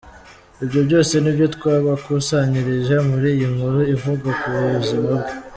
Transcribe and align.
Ibyo 0.63 0.79
byose 0.87 1.13
nibyo 1.19 1.45
twabakusanyirije 1.55 2.95
muri 3.09 3.27
iyi 3.35 3.47
nkuru 3.53 3.79
ivuga 3.95 4.27
ku 4.39 4.47
buzima 4.73 4.99
bwe. 5.19 5.31